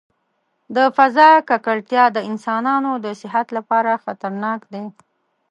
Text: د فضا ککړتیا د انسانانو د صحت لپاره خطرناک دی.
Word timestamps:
د 0.75 0.77
فضا 0.97 1.29
ککړتیا 1.49 2.03
د 2.13 2.17
انسانانو 2.29 2.91
د 3.05 3.07
صحت 3.21 3.47
لپاره 3.57 4.01
خطرناک 4.03 4.61
دی. 4.73 4.85